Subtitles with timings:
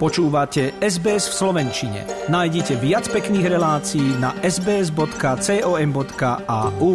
[0.00, 2.08] Počúvate SBS v Slovenčine.
[2.32, 5.04] Nájdite viac pekných relácií na sbs.com.au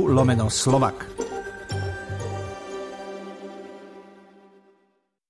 [0.10, 1.06] lomeno slovak.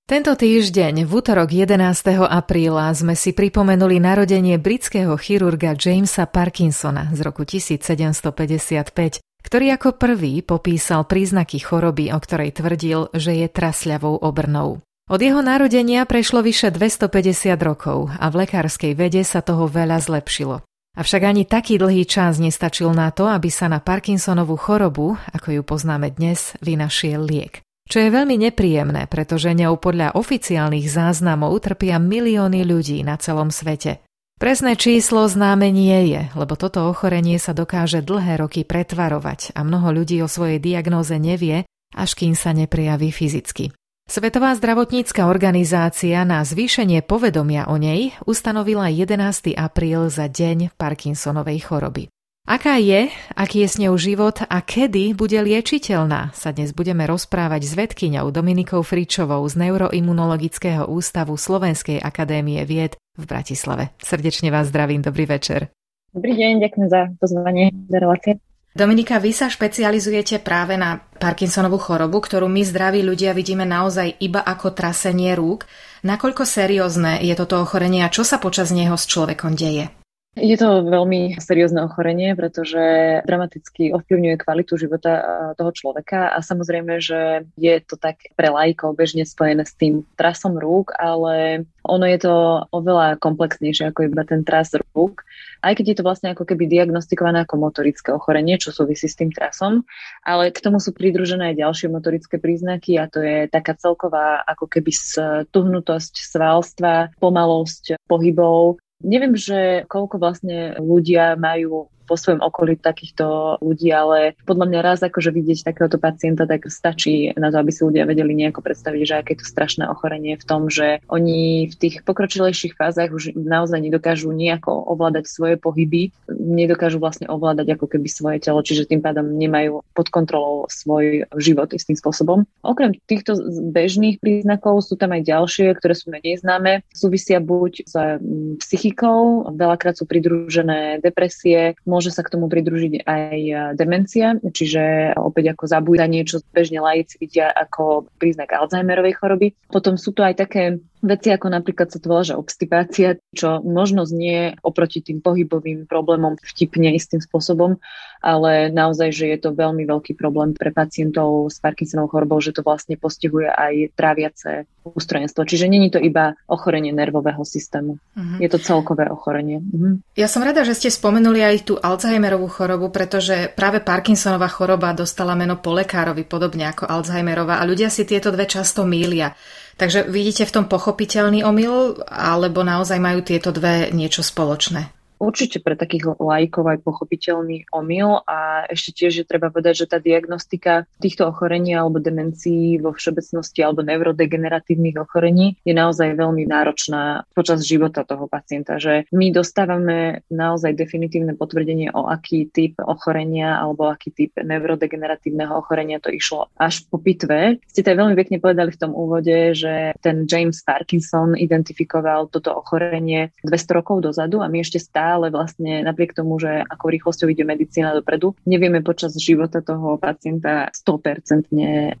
[0.08, 1.76] Tento týždeň, v útorok 11.
[2.24, 10.40] apríla, sme si pripomenuli narodenie britského chirurga Jamesa Parkinsona z roku 1755, ktorý ako prvý
[10.40, 14.80] popísal príznaky choroby, o ktorej tvrdil, že je trasľavou obrnou.
[15.06, 20.66] Od jeho narodenia prešlo vyše 250 rokov a v lekárskej vede sa toho veľa zlepšilo.
[20.98, 25.62] Avšak ani taký dlhý čas nestačil na to, aby sa na Parkinsonovú chorobu, ako ju
[25.62, 27.62] poznáme dnes, vynašiel liek.
[27.86, 34.02] Čo je veľmi nepríjemné, pretože ňou podľa oficiálnych záznamov trpia milióny ľudí na celom svete.
[34.42, 40.02] Presné číslo známe nie je, lebo toto ochorenie sa dokáže dlhé roky pretvarovať a mnoho
[40.02, 41.62] ľudí o svojej diagnóze nevie,
[41.94, 43.70] až kým sa neprijaví fyzicky.
[44.06, 49.58] Svetová zdravotnícka organizácia na zvýšenie povedomia o nej ustanovila 11.
[49.58, 52.06] apríl za deň Parkinsonovej choroby.
[52.46, 57.66] Aká je, aký je s ňou život a kedy bude liečiteľná, sa dnes budeme rozprávať
[57.66, 63.90] s vedkyňou Dominikou Fričovou z Neuroimunologického ústavu Slovenskej akadémie vied v Bratislave.
[63.98, 65.74] Srdečne vás zdravím, dobrý večer.
[66.14, 68.38] Dobrý deň, ďakujem za pozvanie do relácie.
[68.76, 74.44] Dominika, vy sa špecializujete práve na Parkinsonovú chorobu, ktorú my zdraví ľudia vidíme naozaj iba
[74.44, 75.64] ako trasenie rúk.
[76.04, 79.95] Nakoľko seriózne je toto ochorenie a čo sa počas neho s človekom deje?
[80.36, 82.76] Je to veľmi seriózne ochorenie, pretože
[83.24, 85.12] dramaticky ovplyvňuje kvalitu života
[85.56, 90.60] toho človeka a samozrejme, že je to tak pre lajkov bežne spojené s tým trasom
[90.60, 92.34] rúk, ale ono je to
[92.68, 95.24] oveľa komplexnejšie ako iba ten tras rúk,
[95.64, 99.32] aj keď je to vlastne ako keby diagnostikované ako motorické ochorenie, čo súvisí s tým
[99.32, 99.88] trasom,
[100.20, 104.68] ale k tomu sú pridružené aj ďalšie motorické príznaky a to je taká celková ako
[104.68, 113.58] keby stuhnutosť svalstva, pomalosť pohybov, Neviem, že koľko vlastne ľudia majú vo svojom okolí takýchto
[113.60, 117.82] ľudí, ale podľa mňa raz akože vidieť takéhoto pacienta, tak stačí na to, aby si
[117.82, 122.06] ľudia vedeli nejako predstaviť, že aké to strašné ochorenie v tom, že oni v tých
[122.06, 128.38] pokročilejších fázach už naozaj nedokážu nejako ovládať svoje pohyby, nedokážu vlastne ovládať ako keby svoje
[128.42, 132.46] telo, čiže tým pádom nemajú pod kontrolou svoj život istým spôsobom.
[132.62, 133.36] Okrem týchto
[133.74, 136.86] bežných príznakov sú tam aj ďalšie, ktoré sú menej známe.
[136.94, 143.38] Súvisia buď s mm, psychikou, veľakrát sú pridružené depresie, Môže sa k tomu pridružiť aj
[143.40, 149.56] e, demencia, čiže opäť ako zabúdanie, čo bežne laici vidia ako príznak Alzheimerovej choroby.
[149.72, 154.04] Potom sú to aj také veci ako napríklad sa to volá, že obstipácia, čo možno
[154.04, 157.78] znie oproti tým pohybovým problémom vtipne istým spôsobom,
[158.26, 162.66] ale naozaj, že je to veľmi veľký problém pre pacientov s Parkinsonovou chorobou, že to
[162.66, 165.46] vlastne postihuje aj tráviace ústrojenstvo.
[165.46, 167.98] Čiže není to iba ochorenie nervového systému.
[167.98, 168.38] Uh-huh.
[168.42, 169.62] Je to celkové ochorenie.
[169.62, 170.02] Uh-huh.
[170.18, 175.38] Ja som rada, že ste spomenuli aj tú Alzheimerovú chorobu, pretože práve Parkinsonová choroba dostala
[175.38, 179.34] meno po lekárovi podobne ako Alzheimerová a ľudia si tieto dve často mília.
[179.76, 184.95] Takže vidíte v tom pochopiteľný omyl, alebo naozaj majú tieto dve niečo spoločné?
[185.18, 189.98] Určite pre takých lajkov aj pochopiteľný omyl a ešte tiež je treba povedať, že tá
[189.98, 197.64] diagnostika týchto ochorení alebo demencií vo všeobecnosti alebo neurodegeneratívnych ochorení je naozaj veľmi náročná počas
[197.64, 204.12] života toho pacienta, že my dostávame naozaj definitívne potvrdenie o aký typ ochorenia alebo aký
[204.12, 207.58] typ neurodegeneratívneho ochorenia to išlo až po pitve.
[207.66, 213.32] Ste to veľmi pekne povedali v tom úvode, že ten James Parkinson identifikoval toto ochorenie
[213.42, 217.46] 200 rokov dozadu a my ešte stále stále vlastne napriek tomu, že ako rýchlosťou ide
[217.46, 221.46] medicína dopredu, nevieme počas života toho pacienta 100%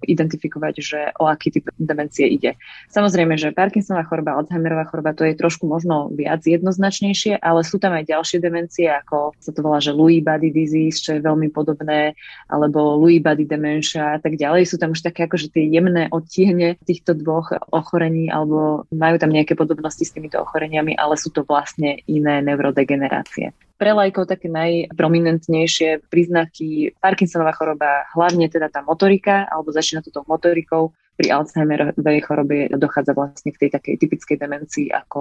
[0.02, 2.58] identifikovať, že o aký typ demencie ide.
[2.90, 7.94] Samozrejme, že Parkinsonová choroba, Alzheimerová choroba, to je trošku možno viac jednoznačnejšie, ale sú tam
[7.94, 12.18] aj ďalšie demencie, ako sa to volá, že Lewy body disease, čo je veľmi podobné,
[12.50, 14.66] alebo Lewy body dementia a tak ďalej.
[14.66, 19.54] Sú tam už také akože tie jemné odtiene týchto dvoch ochorení, alebo majú tam nejaké
[19.54, 23.52] podobnosti s týmito ochoreniami, ale sú to vlastne iné neurodegenerácie generácie.
[23.76, 30.96] Pre lajkov také najprominentnejšie príznaky Parkinsonová choroba, hlavne teda tá motorika, alebo začína to motorikou,
[31.16, 35.20] pri Alzheimerovej chorobe dochádza vlastne k tej takej typickej demencii ako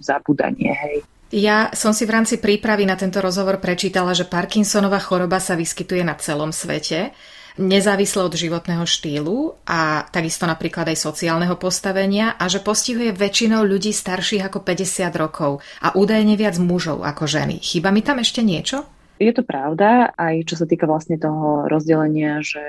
[0.00, 0.72] zabudanie.
[0.72, 1.04] Hej.
[1.36, 6.00] Ja som si v rámci prípravy na tento rozhovor prečítala, že Parkinsonová choroba sa vyskytuje
[6.00, 7.12] na celom svete
[7.58, 13.94] nezávisle od životného štýlu a takisto napríklad aj sociálneho postavenia a že postihuje väčšinou ľudí
[13.94, 17.62] starších ako 50 rokov a údajne viac mužov ako ženy.
[17.62, 18.82] Chyba mi tam ešte niečo?
[19.14, 22.62] Je to pravda, aj čo sa týka vlastne toho rozdelenia, že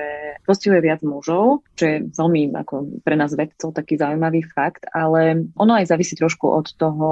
[0.45, 5.73] postihuje viac mužov, čo je veľmi ako pre nás vedcov taký zaujímavý fakt, ale ono
[5.75, 7.09] aj závisí trošku od toho,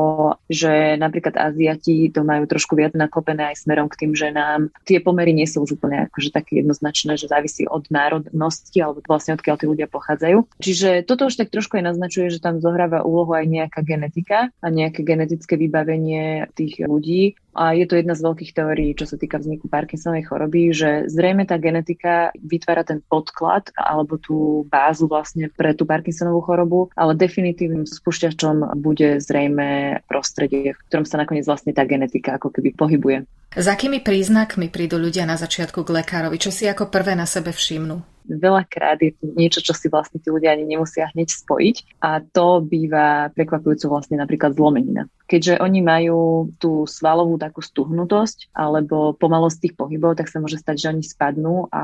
[0.48, 4.70] že napríklad Aziati to majú trošku viac naklopené aj smerom k tým ženám.
[4.88, 9.36] Tie pomery nie sú už úplne akože také jednoznačné, že závisí od národnosti alebo vlastne
[9.36, 10.62] odkiaľ tí ľudia pochádzajú.
[10.62, 14.68] Čiže toto už tak trošku aj naznačuje, že tam zohráva úlohu aj nejaká genetika a
[14.70, 17.36] nejaké genetické vybavenie tých ľudí.
[17.54, 21.46] A je to jedna z veľkých teórií, čo sa týka vzniku Parkinsonovej choroby, že zrejme
[21.46, 27.86] tá genetika vytvára ten podklad alebo tú bázu vlastne pre tú Parkinsonovú chorobu, ale definitívnym
[27.86, 33.18] spúšťačom bude zrejme prostredie, v ktorom sa nakoniec vlastne tá genetika ako keby pohybuje.
[33.54, 36.42] S akými príznakmi prídu ľudia na začiatku k lekárovi?
[36.42, 38.13] Čo si ako prvé na sebe všimnú?
[38.28, 42.64] Veľakrát je to niečo, čo si vlastne tí ľudia ani nemusia hneď spojiť a to
[42.64, 45.08] býva prekvapujúco vlastne napríklad zlomenina.
[45.24, 50.76] Keďže oni majú tú svalovú takú stuhnutosť alebo pomalosť tých pohybov, tak sa môže stať,
[50.78, 51.84] že oni spadnú a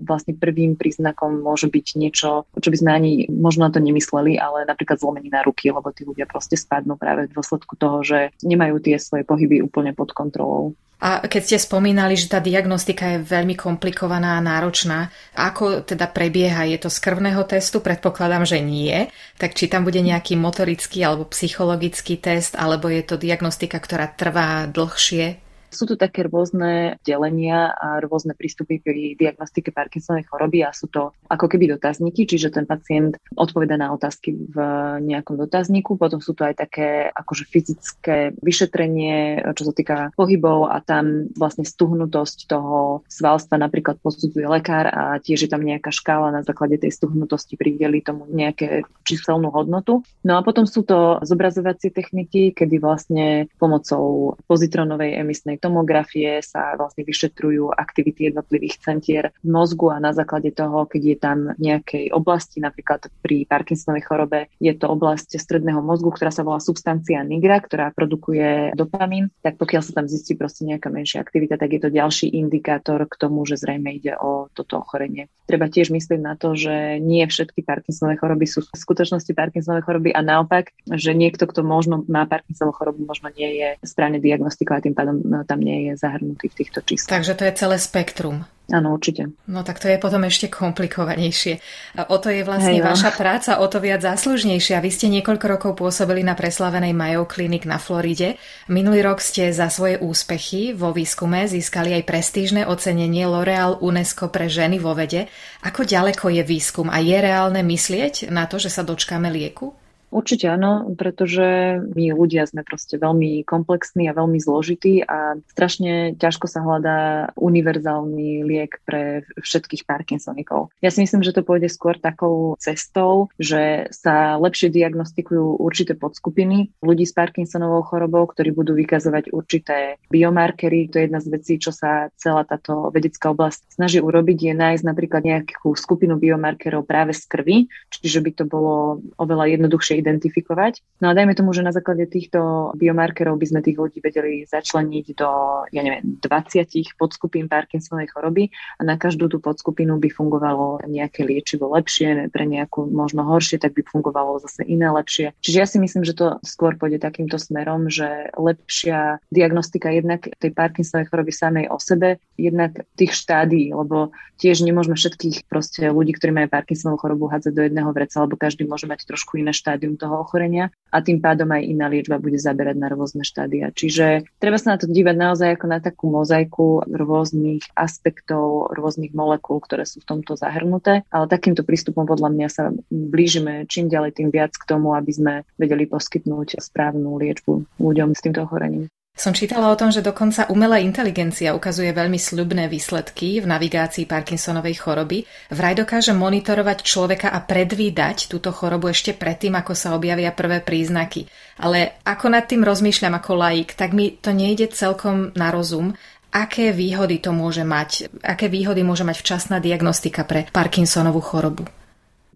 [0.00, 4.64] vlastne prvým príznakom môže byť niečo, čo by sme ani možno na to nemysleli, ale
[4.64, 8.96] napríklad zlomenina ruky, lebo tí ľudia proste spadnú práve v dôsledku toho, že nemajú tie
[9.02, 10.72] svoje pohyby úplne pod kontrolou.
[10.96, 16.68] A keď ste spomínali, že tá diagnostika je veľmi komplikovaná a náročná, ako teda prebieha?
[16.68, 17.80] Je to z krvného testu?
[17.80, 19.08] Predpokladám, že nie.
[19.36, 24.68] Tak či tam bude nejaký motorický alebo psychologický test, alebo je to diagnostika, ktorá trvá
[24.68, 25.45] dlhšie?
[25.70, 31.12] Sú tu také rôzne delenia a rôzne prístupy pri diagnostike Parkinsonovej choroby a sú to
[31.26, 34.56] ako keby dotazníky, čiže ten pacient odpoveda na otázky v
[35.04, 35.98] nejakom dotazníku.
[35.98, 41.66] Potom sú to aj také akože fyzické vyšetrenie, čo sa týka pohybov a tam vlastne
[41.66, 46.94] stuhnutosť toho svalstva napríklad posudzuje lekár a tiež je tam nejaká škála na základe tej
[46.94, 50.06] stuhnutosti prideli tomu nejaké číselnú hodnotu.
[50.22, 57.02] No a potom sú to zobrazovacie techniky, kedy vlastne pomocou pozitronovej emisnej tomografie sa vlastne
[57.02, 62.14] vyšetrujú aktivity jednotlivých centier v mozgu a na základe toho, keď je tam v nejakej
[62.14, 67.58] oblasti, napríklad pri Parkinsonovej chorobe, je to oblasť stredného mozgu, ktorá sa volá substancia nigra,
[67.58, 71.90] ktorá produkuje dopamín, tak pokiaľ sa tam zistí proste nejaká menšia aktivita, tak je to
[71.90, 75.26] ďalší indikátor k tomu, že zrejme ide o toto ochorenie.
[75.46, 80.10] Treba tiež myslieť na to, že nie všetky Parkinsonové choroby sú v skutočnosti Parkinsonové choroby
[80.10, 84.96] a naopak, že niekto, kto možno má Parkinsonovú chorobu, možno nie je správne diagnostikovať, tým
[84.98, 87.22] pádom no, tam nie je zahrnutý v týchto číslach.
[87.22, 88.44] Takže to je celé spektrum.
[88.66, 89.30] Áno, určite.
[89.46, 91.62] No tak to je potom ešte komplikovanejšie.
[92.10, 92.90] O to je vlastne Hej, no.
[92.90, 94.82] vaša práca, o to viac záslužnejšia.
[94.82, 98.34] Vy ste niekoľko rokov pôsobili na preslavenej Mayo Clinic na Floride.
[98.66, 104.50] Minulý rok ste za svoje úspechy vo výskume získali aj prestížne ocenenie L'Oreal UNESCO pre
[104.50, 105.30] ženy vo vede.
[105.62, 109.78] Ako ďaleko je výskum a je reálne myslieť na to, že sa dočkáme lieku?
[110.10, 116.46] Určite áno, pretože my ľudia sme proste veľmi komplexní a veľmi zložití a strašne ťažko
[116.46, 116.98] sa hľadá
[117.36, 120.70] univerzálny liek pre všetkých Parkinsonikov.
[120.80, 126.70] Ja si myslím, že to pôjde skôr takou cestou, že sa lepšie diagnostikujú určité podskupiny
[126.80, 130.88] ľudí s Parkinsonovou chorobou, ktorí budú vykazovať určité biomarkery.
[130.94, 134.84] To je jedna z vecí, čo sa celá táto vedecká oblasť snaží urobiť, je nájsť
[134.86, 137.56] napríklad nejakú skupinu biomarkerov práve z krvi,
[137.90, 141.02] čiže by to bolo oveľa jednoduchšie identifikovať.
[141.02, 145.06] No a dajme tomu, že na základe týchto biomarkerov by sme tých ľudí vedeli začleniť
[145.16, 145.30] do,
[145.72, 151.70] ja neviem, 20 podskupín Parkinsonovej choroby a na každú tú podskupinu by fungovalo nejaké liečivo
[151.72, 155.36] lepšie, pre nejakú možno horšie, tak by fungovalo zase iné lepšie.
[155.44, 160.50] Čiže ja si myslím, že to skôr pôjde takýmto smerom, že lepšia diagnostika jednak tej
[160.56, 166.32] Parkinsonovej choroby samej o sebe, jednak tých štádií, lebo tiež nemôžeme všetkých proste ľudí, ktorí
[166.34, 169.94] majú Parkinsonovú chorobu, hádzať do jedného vreca, lebo každý môže mať trošku iné štádium štádium
[169.94, 173.70] toho ochorenia a tým pádom aj iná liečba bude zaberať na rôzne štádia.
[173.70, 179.62] Čiže treba sa na to dívať naozaj ako na takú mozaiku rôznych aspektov, rôznych molekúl,
[179.62, 184.28] ktoré sú v tomto zahrnuté, ale takýmto prístupom podľa mňa sa blížime čím ďalej tým
[184.34, 188.90] viac k tomu, aby sme vedeli poskytnúť správnu liečbu ľuďom s týmto ochorením.
[189.16, 194.76] Som čítala o tom, že dokonca umelá inteligencia ukazuje veľmi sľubné výsledky v navigácii Parkinsonovej
[194.76, 195.24] choroby.
[195.56, 201.24] Vraj dokáže monitorovať človeka a predvídať túto chorobu ešte predtým, ako sa objavia prvé príznaky.
[201.64, 205.96] Ale ako nad tým rozmýšľam ako laik, tak mi to nejde celkom na rozum.
[206.36, 208.12] Aké výhody to môže mať?
[208.20, 211.64] Aké výhody môže mať včasná diagnostika pre Parkinsonovú chorobu?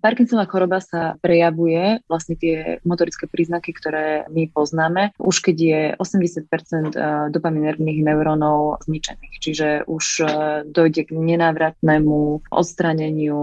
[0.00, 6.96] Parkinsonová choroba sa prejavuje, vlastne tie motorické príznaky, ktoré my poznáme, už keď je 80%
[6.96, 9.34] eh, dopaminervných neurónov zničených.
[9.38, 10.28] Čiže už eh,
[10.64, 13.40] dojde k nenávratnému odstraneniu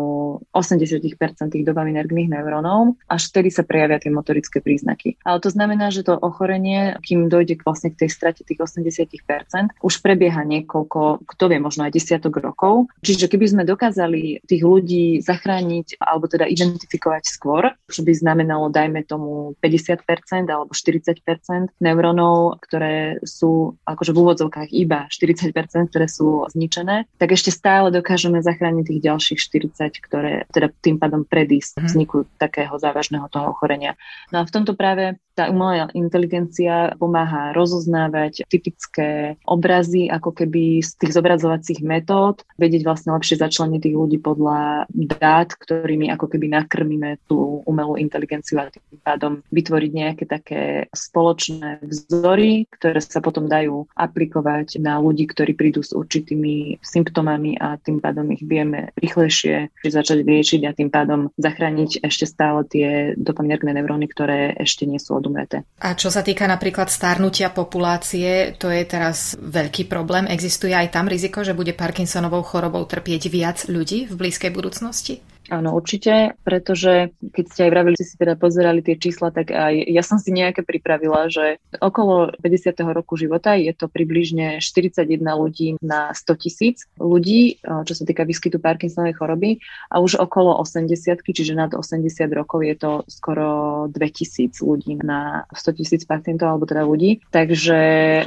[0.50, 5.22] 80% tých dopaminervných neurónov, až vtedy sa prejavia tie motorické príznaky.
[5.22, 9.78] Ale to znamená, že to ochorenie, kým dojde k vlastne k tej strate tých 80%,
[9.80, 12.90] už prebieha niekoľko, kto vie, možno aj desiatok rokov.
[13.06, 19.04] Čiže keby sme dokázali tých ľudí zachrániť alebo teda identifikovať skôr, čo by znamenalo, dajme
[19.04, 27.06] tomu 50% alebo 40% neurónov, ktoré sú akože v úvodzovkách iba 40%, ktoré sú zničené,
[27.20, 29.40] tak ešte stále dokážeme zachrániť tých ďalších
[29.76, 31.86] 40, ktoré teda tým pádom predísť mhm.
[31.86, 34.00] vzniku takého závažného toho ochorenia.
[34.32, 40.98] No a v tomto práve tá umelá inteligencia pomáha rozoznávať typické obrazy, ako keby z
[40.98, 44.90] tých zobrazovacích metód, vedieť vlastne lepšie začleniť tých ľudí podľa
[45.22, 51.86] dát, ktorými ako keby nakrmíme tú umelú inteligenciu a tým pádom vytvoriť nejaké také spoločné
[51.86, 58.02] vzory, ktoré sa potom dajú aplikovať na ľudí, ktorí prídu s určitými symptómami a tým
[58.02, 64.10] pádom ich vieme rýchlejšie začať liečiť a tým pádom zachrániť ešte stále tie dopaminergné neuróny,
[64.10, 65.68] ktoré ešte nie sú od odumrete.
[65.84, 70.26] A čo sa týka napríklad starnutia populácie, to je teraz veľký problém.
[70.32, 75.20] Existuje aj tam riziko, že bude Parkinsonovou chorobou trpieť viac ľudí v blízkej budúcnosti?
[75.48, 79.80] Áno, určite, pretože keď ste aj vravili, ste si teda pozerali tie čísla, tak aj
[79.88, 82.76] ja som si nejaké pripravila, že okolo 50.
[82.92, 88.60] roku života je to približne 41 ľudí na 100 tisíc ľudí, čo sa týka výskytu
[88.60, 92.04] Parkinsonovej choroby a už okolo 80, čiže nad 80
[92.36, 93.48] rokov je to skoro
[93.88, 97.80] 2000 ľudí na 100 tisíc pacientov alebo teda ľudí, takže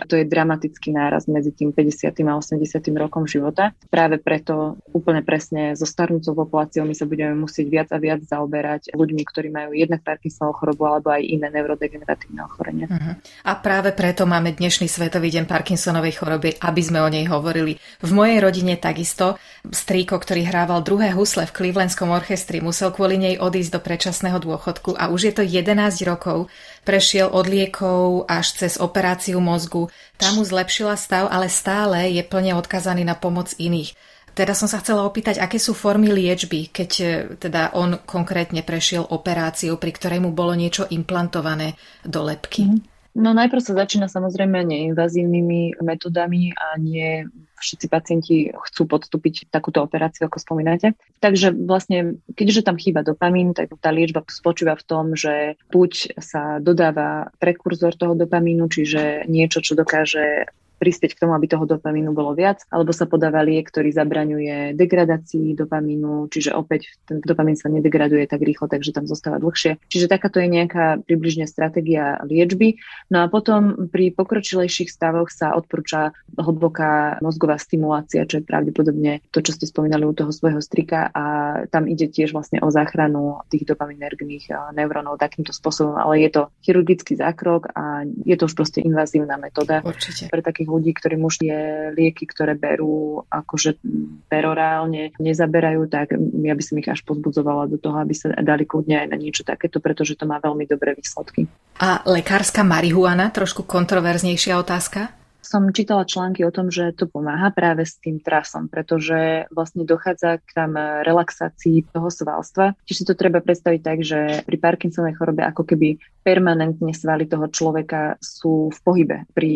[0.09, 2.17] to je dramatický náraz medzi tým 50.
[2.17, 2.81] a 80.
[2.97, 3.77] rokom života.
[3.93, 8.95] Práve preto úplne presne so starnúcou populáciou my sa budeme musieť viac a viac zaoberať
[8.95, 12.87] ľuďmi, ktorí majú jednak Parkinsonovú chorobu alebo aj iné neurodegeneratívne ochorenia.
[12.87, 13.19] Uh-huh.
[13.43, 17.83] A práve preto máme dnešný Svetový deň Parkinsonovej choroby, aby sme o nej hovorili.
[17.99, 19.35] V mojej rodine takisto
[19.67, 24.95] strýko, ktorý hrával druhé husle v Clevelandskom orchestri, musel kvôli nej odísť do predčasného dôchodku
[24.95, 25.75] a už je to 11
[26.07, 26.47] rokov.
[26.87, 29.91] Prešiel od liekov až cez operáciu mozgu.
[30.21, 33.97] Tá mu zlepšila stav, ale stále je plne odkazaný na pomoc iných.
[34.41, 37.07] Teda som sa chcela opýtať, aké sú formy liečby, keď e,
[37.37, 41.77] teda on konkrétne prešiel operáciu, pri ktorej mu bolo niečo implantované
[42.09, 42.65] do lepky.
[42.65, 42.81] Mm.
[43.21, 47.29] No najprv sa začína samozrejme neinvazívnymi metodami a nie
[47.61, 50.97] všetci pacienti chcú podstúpiť takúto operáciu, ako spomínate.
[51.21, 56.65] Takže vlastne, keďže tam chýba dopamín, tak tá liečba spočíva v tom, že buď sa
[56.65, 60.49] dodáva prekurzor toho dopamínu, čiže niečo, čo dokáže
[60.81, 65.53] prispieť k tomu, aby toho dopamínu bolo viac, alebo sa podáva liek, ktorý zabraňuje degradácii
[65.53, 69.77] dopamínu, čiže opäť ten dopamín sa nedegraduje tak rýchlo, takže tam zostáva dlhšie.
[69.93, 72.81] Čiže takáto je nejaká približne stratégia liečby.
[73.13, 79.45] No a potom pri pokročilejších stavoch sa odporúča hlboká mozgová stimulácia, čo je pravdepodobne to,
[79.45, 81.25] čo ste spomínali u toho svojho strika a
[81.69, 86.43] tam ide tiež vlastne o záchranu tých dopaminergných eh, neurónov takýmto spôsobom, ale je to
[86.65, 90.31] chirurgický zákrok a je to už proste invazívna metóda Určite.
[90.31, 91.57] pre takých ľudí, ktorým už tie
[91.93, 93.83] lieky, ktoré berú akože
[94.31, 99.03] perorálne, nezaberajú, tak ja by som ich až pozbudzovala do toho, aby sa dali kľudne
[99.03, 101.51] aj na niečo takéto, pretože to má veľmi dobré výsledky.
[101.83, 105.20] A lekárska marihuana, trošku kontroverznejšia otázka?
[105.51, 110.39] Som čítala články o tom, že to pomáha práve s tým trasom, pretože vlastne dochádza
[110.39, 112.79] k tam relaxácii toho svalstva.
[112.87, 117.51] Čiže si to treba predstaviť tak, že pri Parkinsonovej chorobe ako keby permanentne svaly toho
[117.51, 119.17] človeka sú v pohybe.
[119.35, 119.53] Pri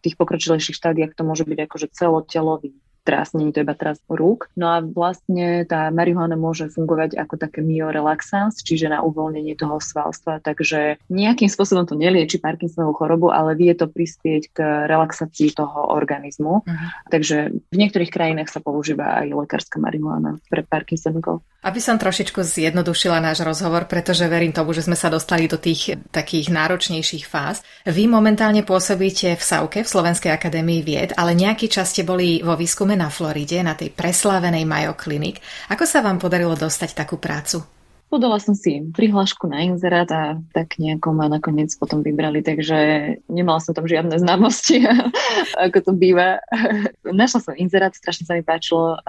[0.00, 2.72] tých pokročilejších štádiách to môže byť akože celotelový
[3.06, 4.50] teraz nie je to iba teraz rúk.
[4.58, 10.42] No a vlastne tá marihuana môže fungovať ako také myorelaxans, čiže na uvoľnenie toho svalstva,
[10.42, 14.58] takže nejakým spôsobom to nelieči Parkinsonovú chorobu, ale vie to prispieť k
[14.90, 16.66] relaxácii toho organizmu.
[16.66, 16.88] Uh-huh.
[17.06, 21.46] Takže v niektorých krajinách sa používa aj lekárska marihuana pre Parkinsonikov.
[21.62, 25.98] Aby som trošičku zjednodušila náš rozhovor, pretože verím tomu, že sme sa dostali do tých
[26.14, 27.60] takých náročnejších fáz.
[27.84, 32.56] Vy momentálne pôsobíte v SAUKE, v Slovenskej akadémii vied, ale nejaký čas ste boli vo
[32.56, 35.38] výskume na Floride, na tej preslávenej Mayo Clinic.
[35.68, 37.75] Ako sa vám podarilo dostať takú prácu?
[38.06, 42.76] Podala som si prihlášku na inzerát a tak nejako ma nakoniec potom vybrali, takže
[43.26, 44.86] nemala som tam žiadne známosti,
[45.66, 46.38] ako to býva.
[47.02, 49.02] Našla som inzerát, strašne sa mi páčilo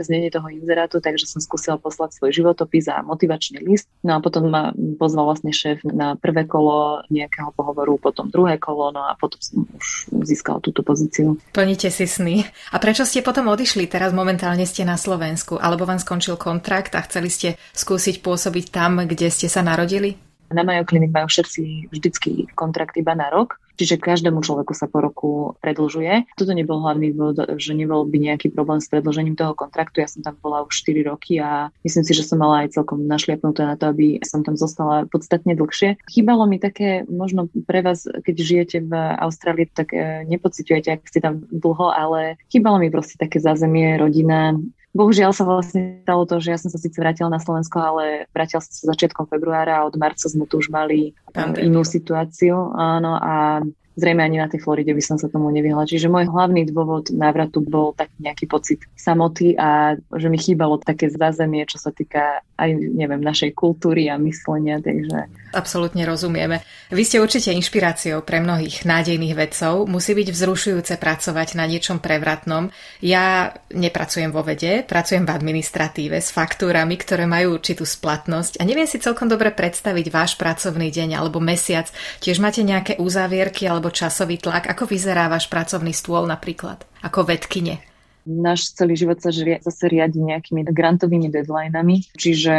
[0.00, 3.92] znenie toho inzerátu, takže som skúsila poslať svoj životopis a motivačný list.
[4.00, 8.88] No a potom ma pozval vlastne šéf na prvé kolo nejakého pohovoru, potom druhé kolo,
[8.88, 11.36] no a potom som už získala túto pozíciu.
[11.52, 12.48] Plníte si sny.
[12.72, 13.84] A prečo ste potom odišli?
[13.84, 19.02] Teraz momentálne ste na Slovensku, alebo vám skončil kontrakt a chceli ste skúsiť pôsobiť tam,
[19.02, 20.14] kde ste sa narodili?
[20.54, 24.98] Na Mayo Clinic majú všetci vždycky kontrakt iba na rok, čiže každému človeku sa po
[24.98, 25.30] roku
[25.62, 26.26] predlžuje.
[26.34, 30.02] Toto nebol hlavný dôvod, že nebol by nejaký problém s predlžením toho kontraktu.
[30.02, 33.06] Ja som tam bola už 4 roky a myslím si, že som mala aj celkom
[33.06, 36.02] našliapnuté na to, aby som tam zostala podstatne dlhšie.
[36.10, 41.22] Chýbalo mi také, možno pre vás, keď žijete v Austrálii, tak eh, nepociťujete, ak ste
[41.22, 44.58] tam dlho, ale chýbalo mi proste také zázemie, rodina,
[44.90, 48.58] Bohužiaľ sa vlastne stalo to, že ja som sa síce vrátila na Slovensko, ale vrátila
[48.58, 51.14] som sa začiatkom februára a od marca sme tu už mali
[51.62, 52.74] inú situáciu.
[52.74, 53.62] Áno, a
[54.00, 55.84] zrejme ani na tej Floride by som sa tomu nevyhla.
[55.84, 61.12] Čiže môj hlavný dôvod návratu bol taký nejaký pocit samoty a že mi chýbalo také
[61.12, 65.28] zázemie, čo sa týka aj, neviem, našej kultúry a myslenia, takže...
[65.52, 66.64] Absolutne rozumieme.
[66.88, 69.84] Vy ste určite inšpiráciou pre mnohých nádejných vedcov.
[69.90, 72.72] Musí byť vzrušujúce pracovať na niečom prevratnom.
[73.02, 78.86] Ja nepracujem vo vede, pracujem v administratíve s faktúrami, ktoré majú určitú splatnosť a neviem
[78.86, 81.90] si celkom dobre predstaviť váš pracovný deň alebo mesiac.
[82.22, 84.70] Tiež máte nejaké uzávierky alebo časový tlak?
[84.70, 86.86] Ako vyzerá váš pracovný stôl napríklad?
[87.02, 87.89] Ako vedkine?
[88.26, 92.10] Náš celý život sa zase riadi nejakými grantovými deadlinami.
[92.16, 92.54] Čiže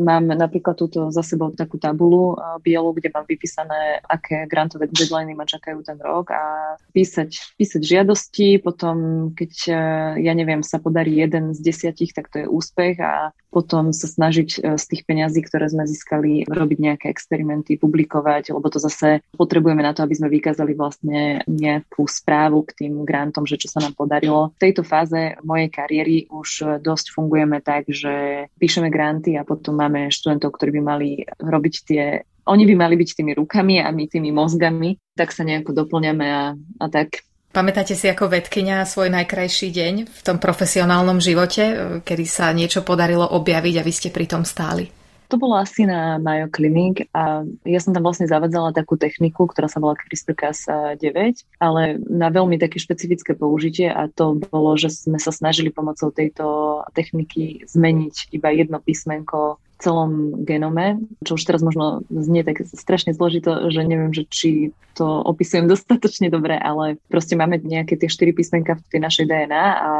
[0.00, 5.44] mám napríklad túto za sebou takú tabulu bielu, kde mám vypísané, aké grantové deadliny ma
[5.44, 9.80] čakajú ten rok a písať, písať žiadosti, potom keď, e,
[10.24, 14.48] ja neviem, sa podarí jeden z desiatich, tak to je úspech a potom sa snažiť
[14.58, 19.84] e, z tých peňazí, ktoré sme získali, robiť nejaké experimenty, publikovať, lebo to zase potrebujeme
[19.84, 23.92] na to, aby sme vykázali vlastne nejakú správu k tým grantom, že čo sa nám
[23.92, 24.56] podarilo.
[24.56, 29.76] V tejto fáze fáze mojej kariéry už dosť fungujeme tak, že píšeme granty a potom
[29.76, 34.04] máme študentov, ktorí by mali robiť tie oni by mali byť tými rukami a my
[34.04, 37.24] tými mozgami, tak sa nejako doplňame a, a tak.
[37.56, 41.64] Pamätáte si ako vedkynia svoj najkrajší deň v tom profesionálnom živote,
[42.04, 45.03] kedy sa niečo podarilo objaviť a vy ste pri tom stáli?
[45.32, 49.66] To bolo asi na Mayo Clinic a ja som tam vlastne zavadzala takú techniku, ktorá
[49.72, 51.16] sa volá CRISPR-Cas9,
[51.58, 56.80] ale na veľmi také špecifické použitie a to bolo, že sme sa snažili pomocou tejto
[56.92, 63.70] techniky zmeniť iba jedno písmenko celom genome, čo už teraz možno znie tak strašne zložito,
[63.70, 64.50] že neviem, že či
[64.94, 69.64] to opisujem dostatočne dobre, ale proste máme nejaké tie štyri písmenka v tej našej DNA
[69.80, 69.90] a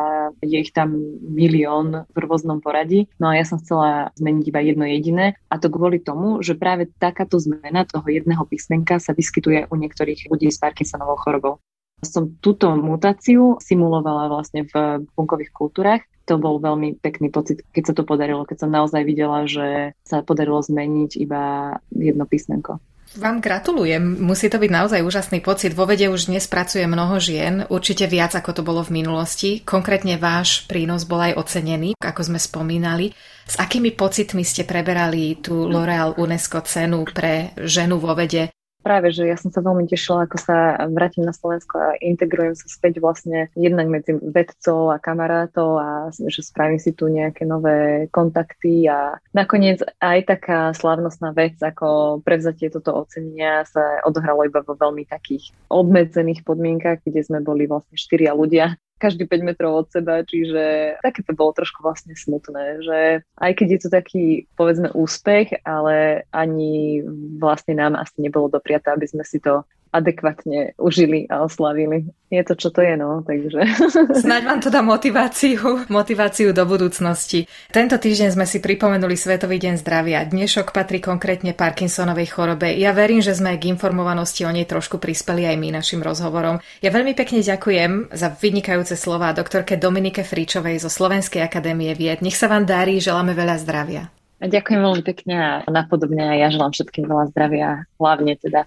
[0.40, 3.10] je ich tam milión v rôznom poradí.
[3.18, 6.88] No a ja som chcela zmeniť iba jedno jediné a to kvôli tomu, že práve
[6.98, 11.60] takáto zmena toho jedného písmenka sa vyskytuje u niektorých ľudí s Parkinsonovou chorobou
[12.06, 17.94] som túto mutáciu simulovala vlastne v bunkových kultúrach to bol veľmi pekný pocit, keď sa
[17.94, 22.80] to podarilo, keď som naozaj videla, že sa podarilo zmeniť iba jedno písmenko.
[23.14, 24.02] Vám gratulujem.
[24.26, 25.70] Musí to byť naozaj úžasný pocit.
[25.70, 29.62] Vo vede už dnes pracuje mnoho žien, určite viac ako to bolo v minulosti.
[29.62, 33.14] Konkrétne váš prínos bol aj ocenený, ako sme spomínali.
[33.46, 38.50] S akými pocitmi ste preberali tú L'Oreal UNESCO cenu pre ženu vo vede?
[38.84, 42.68] Práve, že ja som sa veľmi tešila, ako sa vrátim na Slovensko a integrujem sa
[42.68, 48.84] späť vlastne jednať medzi vedcov a kamarátov a že spravím si tu nejaké nové kontakty
[48.84, 55.08] a nakoniec aj taká slavnostná vec ako prevzatie toto ocenenia sa odohralo iba vo veľmi
[55.08, 60.96] takých obmedzených podmienkach, kde sme boli vlastne štyria ľudia každý 5 metrov od seba, čiže
[61.04, 62.98] také to bolo trošku vlastne smutné, že
[63.36, 64.24] aj keď je to taký,
[64.56, 67.04] povedzme, úspech, ale ani
[67.36, 72.10] vlastne nám asi nebolo dopriaté, aby sme si to adekvátne užili a oslavili.
[72.34, 73.62] Je to, čo to je, no, takže...
[74.26, 77.46] Snaď vám to dá motiváciu, motiváciu do budúcnosti.
[77.70, 80.26] Tento týždeň sme si pripomenuli Svetový deň zdravia.
[80.26, 82.74] Dnešok patrí konkrétne Parkinsonovej chorobe.
[82.74, 86.58] Ja verím, že sme k informovanosti o nej trošku prispeli aj my našim rozhovorom.
[86.82, 92.18] Ja veľmi pekne ďakujem za vynikajúce slova doktorke Dominike Fríčovej zo Slovenskej akadémie vied.
[92.18, 94.10] Nech sa vám darí, želáme veľa zdravia.
[94.42, 98.66] A ďakujem veľmi pekne a napodobne ja želám všetkým veľa zdravia, hlavne teda